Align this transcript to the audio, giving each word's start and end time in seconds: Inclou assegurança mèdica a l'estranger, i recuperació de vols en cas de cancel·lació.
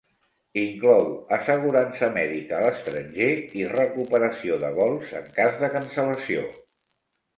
Inclou 0.59 1.03
assegurança 1.35 2.09
mèdica 2.15 2.55
a 2.59 2.63
l'estranger, 2.63 3.29
i 3.61 3.69
recuperació 3.75 4.59
de 4.65 4.73
vols 4.81 5.15
en 5.21 5.29
cas 5.41 5.61
de 5.65 5.71
cancel·lació. 5.79 6.49